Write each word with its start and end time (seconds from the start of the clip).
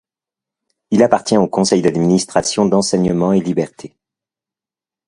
Il 0.89 1.03
appartient 1.03 1.37
au 1.37 1.47
conseil 1.47 1.83
d'administration 1.83 2.65
d'Enseignement 2.65 3.33
et 3.33 3.39
Liberté. 3.39 3.95